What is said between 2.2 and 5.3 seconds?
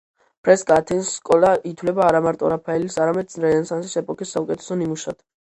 მარტო რაფაელის არამედ რენესანსის ეპოქის საუკეთესო ნიმუშად.